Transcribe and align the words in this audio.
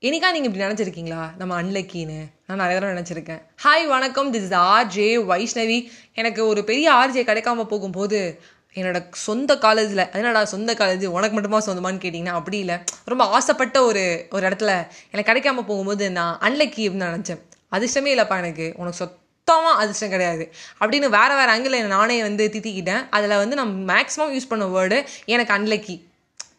என்னைக்கா 0.00 0.30
நீங்கள் 0.30 0.42
இப்படி 0.42 0.64
நினச்சிருக்கீங்களா? 0.64 1.30
நம்ம 1.38 1.62
அன்லக்கின்னு. 1.62 2.26
நான் 2.46 2.56
நிறைய 2.56 2.80
தடவை 2.80 3.02
நினச்சிருக்கேன். 3.02 3.42
ஹாய் 3.64 3.86
வணக்கம். 3.86 4.32
திஸ் 4.32 4.36
இஸ் 4.36 4.50
ஆர்ஜே 4.50 5.22
வைஷ்ணவி 5.22 5.90
எனக்கு 6.14 6.46
ஒரு 6.46 6.64
பெரிய 6.64 6.92
ஆர்ஜே 6.92 7.16
கிடைக்காம 7.16 7.64
போகும்போது 7.64 8.40
என்னோட 8.74 9.06
சொந்த 9.10 9.58
காலேஜில் 9.58 10.10
என்னடா 10.12 10.44
சொந்த 10.44 10.74
காலேஜ் 10.74 11.06
உனக்கு 11.06 11.32
மட்டுமா 11.32 11.58
சொந்தமான்னு 11.58 12.00
கேட்டிங்கன்னா 12.00 12.34
அப்படி 12.40 12.58
இல்லை. 12.58 12.76
ரொம்ப 13.04 13.24
ஆசைப்பட்ட 13.24 13.84
ஒரு 13.84 14.26
ஒரு 14.30 14.48
இடத்துல 14.48 14.86
எனக்கு 15.10 15.32
கிடைக்காம 15.32 15.54
போகும்போது 15.54 16.10
நான் 16.10 16.38
அன்லக்கி 16.38 16.88
அப்படின்னு 16.88 17.08
நினச்சேன். 17.08 17.40
அதிர்ஷ்டமே 17.72 18.12
இல்லைப்பா 18.14 18.36
எனக்கு. 18.36 18.72
உனக்கு 18.76 18.96
சுத்தமாக 18.96 19.80
அதிர்ஷ்டம் 19.80 20.10
கிடையாது. 20.10 20.52
அப்படின்னு 20.80 21.08
வேறு 21.08 21.36
வேறு 21.36 21.52
ஆங்கிள் 21.52 21.86
நானே 21.86 22.22
வந்து 22.22 22.50
திட்டிக்கிட்டேன். 22.52 23.06
அதில் 23.10 23.36
வந்து 23.36 23.56
நான் 23.56 23.84
மேக்ஸிமம் 23.86 24.32
யூஸ் 24.32 24.48
பண்ண 24.48 24.64
வேர்டு 24.66 25.04
எனக்கு 25.24 25.54
அன்லக்கி. 25.54 26.02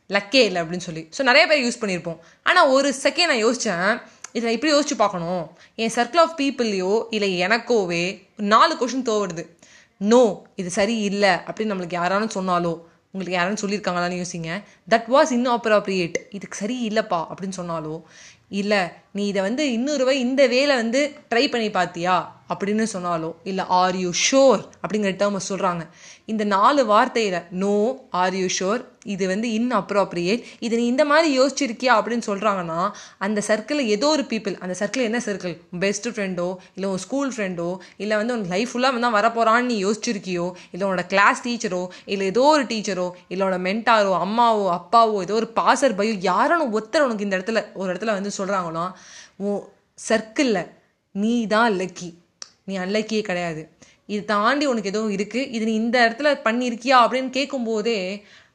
லக்கே 0.10 0.42
இல்லை 0.48 0.62
அப்படின்னு 0.62 0.88
சொல்லி. 0.88 1.04
ஸோ 1.18 1.22
நிறைய 1.30 1.44
பேர் 1.50 1.64
யூஸ் 1.66 1.82
பண்ணியிருப்போம் 1.82 2.20
ஆனால் 2.44 2.70
ஒரு 2.76 2.90
செகண்ட் 3.04 3.32
நான் 3.32 3.44
யோசித்தேன் 3.46 4.02
இதில் 4.38 4.56
இப்படி 4.56 4.74
யோசிச்சு 4.74 4.96
பார்க்கணும். 5.04 5.44
என் 5.82 5.94
சர்க்கிள் 5.96 6.22
ஆஃப் 6.24 6.36
பீப்புள்லையோ 6.42 6.94
இல்லை 7.16 7.30
எனக்கோவே 7.46 8.04
ஒரு 8.38 8.48
நாலு 8.56 8.74
கொஷின் 8.82 9.08
தோவுடுது 9.10 9.46
நோ 10.02 10.24
இது 10.62 10.70
சரி 10.80 10.96
இல்லை 11.10 11.34
அப்படின்னு 11.48 11.74
நம்மளுக்கு 11.74 12.00
யாராலும் 12.00 12.36
சொன்னாலோ 12.38 12.74
உங்களுக்கு 13.12 13.36
யாரும் 13.38 13.62
சொல்லியிருக்காங்களான்னு 13.62 14.22
யோசிங்க. 14.22 14.50
தட் 14.94 15.10
வாஸ் 15.16 15.32
இன்ஆப்ராப்ரியேட் 15.38 16.18
இதுக்கு 16.38 16.58
சரி 16.62 16.78
இல்லைப்பா 16.90 17.20
அப்படின்னு 17.32 17.60
சொன்னாலோ 17.62 17.96
இல்லை 18.62 18.82
நீ 19.12 19.24
இதை 19.28 19.42
வந்து 19.42 19.64
இன்னொரு 19.72 20.16
இந்த 20.26 20.42
வேலை 20.48 20.74
வந்து 20.76 21.02
ட்ரை 21.34 21.46
பண்ணி 21.52 21.70
பார்த்தியா? 21.78 22.16
அப்படின்னு 22.50 22.86
சொன்னாலோ 22.92 23.30
இல்லை 23.44 23.64
ஆர் 23.76 23.96
யூ 23.98 24.10
ஷோர் 24.22 24.62
அப்படிங்கிற 24.82 25.12
டேர்மை 25.20 25.42
சொல்கிறாங்க 25.48 25.84
இந்த 26.26 26.44
நாலு 26.52 26.82
வார்த்தையில் 26.86 27.40
நோ 27.60 27.74
ஆர் 28.20 28.36
யூ 28.36 28.48
ஷோர் 28.56 28.82
இது 29.06 29.24
வந்து 29.28 29.48
இன் 29.52 29.72
அப்ராப்ரியேட் 29.74 30.44
இது 30.60 30.74
நீ 30.78 30.86
இந்த 30.86 31.04
மாதிரி 31.06 31.28
யோசிச்சிருக்கியா 31.38 31.94
அப்படின்னு 31.98 32.26
சொல்கிறாங்கன்னா 32.28 32.78
அந்த 33.20 33.40
சர்க்கிளில் 33.48 33.92
ஏதோ 33.92 34.08
ஒரு 34.08 34.24
பீப்புள் 34.24 34.56
அந்த 34.60 34.76
சர்க்கிள் 34.80 35.06
என்ன 35.06 35.20
சர்க்கிள் 35.26 35.54
பெஸ்ட் 35.80 36.08
ஃப்ரெண்டோ 36.10 36.48
இல்லை 36.76 36.90
உன் 36.90 37.04
ஸ்கூல் 37.06 37.32
ஃப்ரெண்டோ 37.36 37.70
இல்லை 37.98 38.18
வந்து 38.18 38.34
உனக்கு 38.34 38.54
லைஃப் 38.54 38.72
ஃபுல்லாக 38.72 38.96
வந்து 38.96 39.18
வரப்போகிறான்னு 39.18 39.70
நீ 39.70 39.78
யோசிச்சிருக்கியோ 39.84 40.48
இல்லை 40.72 40.84
உன்னோட 40.88 41.06
கிளாஸ் 41.08 41.44
டீச்சரோ 41.46 41.84
இல்லை 42.06 42.28
ஏதோ 42.28 42.46
ஒரு 42.48 42.66
டீச்சரோ 42.66 43.08
இல்லை 43.28 43.42
உன்னோட 43.42 43.62
மென்டாரோ 43.62 44.14
அம்மாவோ 44.20 44.66
அப்பாவோ 44.76 45.20
ஏதோ 45.22 45.36
ஒரு 45.36 45.50
பாசர் 45.58 45.98
பயோ 45.98 46.16
யாரும் 46.24 46.68
ஒருத்தர் 46.74 47.06
உனக்கு 47.06 47.28
இந்த 47.28 47.38
இடத்துல 47.40 47.62
ஒரு 47.74 47.90
இடத்துல 47.94 48.14
வந்து 48.14 48.34
சொல்கிறாங்கன்னா 48.38 48.86
உன் 49.44 49.62
சர்க்கிளில் 50.10 50.64
நீ 51.16 51.34
தான் 51.48 51.74
லக்கி 51.78 52.10
நீ 52.68 52.78
அன்லக்கியே 52.78 53.22
கிடையாது. 53.22 53.62
இது 54.06 54.26
தாண்டி 54.26 54.66
உனக்கு 54.66 54.90
எதுவும் 54.90 55.14
இருக்குது 55.18 55.52
இது 55.56 55.66
நீ 55.66 55.74
இந்த 55.74 55.98
இடத்துல 56.06 56.30
பண்ணியிருக்கியா? 56.48 56.98
அப்படின்னு 57.04 57.30
கேட்கும்போதே 57.30 57.98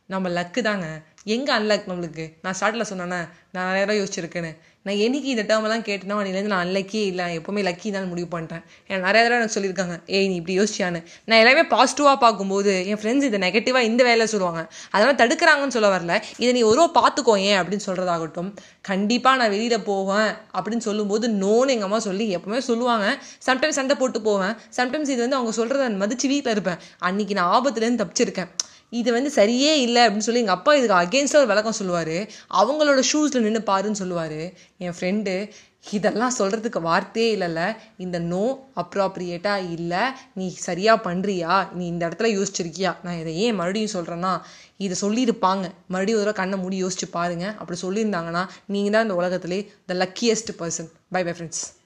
நம்ம 0.06 0.28
லக்கு 0.28 0.60
தாங்க. 0.62 0.86
எங்கே 1.24 1.52
அன்லக் 1.58 1.88
நம்மளுக்கு? 1.90 2.24
நான் 2.42 2.56
ஸ்டார்ட்டில் 2.60 2.90
சொன்னேன்னே 2.90 3.20
நான் 3.52 3.74
நேரம் 3.74 3.98
யோசிச்சிருக்கேன்னு. 4.00 4.52
நான் 4.86 5.00
என்னைக்கு 5.06 5.28
இந்த 5.32 5.42
டேர்மெல்லாம் 5.48 5.82
கேட்டேனோ 5.88 6.14
அன்னிலேருந்து 6.20 6.52
நான் 6.52 6.66
அன்லக்கியே 6.66 7.02
இல்லை. 7.12 7.24
எப்போவுமே 7.38 7.62
லக்கி 7.66 7.88
தான் 7.92 8.06
முடிவு 8.08 8.28
பண்ணிட்டேன் 8.34 8.62
ஏன்னா 8.88 9.00
நிறைய 9.06 9.22
தடவை 9.24 9.36
எனக்கு 9.38 9.56
சொல்லியிருக்காங்க 9.56 9.96
ஏய் 10.06 10.28
நீ 10.28 10.34
இப்படி 10.34 10.54
யோசிச்சியான்னு. 10.58 11.00
நான் 11.24 11.38
எல்லாமே 11.38 11.64
பாசிட்டிவாக 11.74 12.16
பார்க்கும்போது 12.24 12.72
என் 12.86 13.00
ஃப்ரெண்ட்ஸ் 13.02 13.26
இதை 13.28 13.40
நெகட்டிவாக 13.46 13.88
இந்த 13.90 14.04
வேலை 14.04 14.26
சொல்லுவாங்க. 14.26 14.62
அதெல்லாம் 14.90 15.20
தடுக்கிறாங்கன்னு 15.22 15.76
சொல்ல 15.76 15.90
வரல. 15.96 16.22
இதை 16.36 16.52
நீ 16.52 16.62
ஒரு 16.62 16.90
பார்த்துக்கோ 16.94 17.36
ஏன்? 17.38 17.58
அப்படின்னு 17.62 17.86
சொல்கிறதாகட்டும் 17.86 18.50
கண்டிப்பாக 18.80 19.36
நான் 19.36 19.50
வெளியில் 19.50 19.86
போவேன் 19.90 20.30
அப்படின்னு 20.56 20.86
சொல்லும்போது 20.88 21.28
நோன்னு 21.28 21.74
எங்கள் 21.76 21.88
அம்மா 21.90 21.98
சொல்லி 21.98 22.36
எப்போவுமே 22.36 22.58
சொல்லுவாங்க. 22.70 23.06
சம்டைம்ஸ் 23.46 23.78
சண்டை 23.80 23.96
போட்டு 23.96 24.22
போவேன். 24.22 24.56
சம்டைம்ஸ் 24.76 25.14
இது 25.14 25.20
வந்து 25.26 25.40
அவங்க 25.40 25.54
சொல்கிறத 25.60 25.96
மதித்து 25.96 26.28
வீட்டில் 26.28 26.52
இருப்பேன். 26.52 26.80
அன்றைக்கி 27.08 27.32
நான் 27.32 27.52
ஆபத்துலேருந்து 27.56 28.02
தப்பிச்சிருக்கேன். 28.04 28.50
இது 28.98 29.08
வந்து 29.16 29.30
சரியே 29.38 29.72
இல்லை 29.86 30.02
அப்படின்னு 30.04 30.26
சொல்லி 30.26 30.44
எங்கள் 30.44 30.58
அப்பா 30.58 30.72
இதுக்கு 30.78 31.00
அகேன்ஸ்டாக 31.00 31.42
ஒரு 31.42 31.50
விளக்கம் 31.52 31.78
சொல்லுவார். 31.80 32.16
அவங்களோட 32.60 33.00
ஷூஸில் 33.10 33.44
நின்று 33.46 33.62
பாருன்னு 33.70 34.00
சொல்லுவார். 34.02 34.40
என் 34.84 34.96
ஃப்ரெண்டு 34.98 35.34
இதெல்லாம் 35.96 36.34
சொல்கிறதுக்கு 36.38 36.80
வார்த்தையே 36.88 37.28
இல்லைல்ல 37.36 37.60
இந்த 38.04 38.16
நோ 38.32 38.42
அப்ராப்ரியேட்டாக 38.82 39.70
இல்லை. 39.76 40.02
நீ 40.38 40.46
சரியாக 40.66 41.04
பண்ணுறியா 41.06 41.54
நீ 41.78 41.84
இந்த 41.92 42.02
இடத்துல 42.08 42.30
யோசிச்சிருக்கியா? 42.36 42.92
நான் 43.06 43.20
இதை 43.22 43.34
ஏன் 43.44 43.58
மறுபடியும் 43.60 43.94
சொல்கிறேன்னா 43.96 44.34
இதை 44.86 44.96
சொல்லியிருப்பாங்க. 45.04 45.64
மறுபடியும் 45.92 46.20
ஒரு 46.20 46.28
தடவை 46.28 46.38
கண்ணை 46.42 46.58
மூடி 46.64 46.84
யோசிச்சு 46.84 47.08
பாருங்கள் 47.18 47.56
அப்படி 47.60 47.78
சொல்லியிருந்தாங்கன்னா 47.86 48.44
நீங்கள் 48.74 48.96
தான் 48.96 49.06
இந்த 49.08 49.18
உலகத்துலேயே 49.22 49.68
the 49.90 50.00
luckiest 50.04 50.52
person 50.62 50.90
bye 51.16 51.22
bye 51.28 51.34
friends 51.36 51.64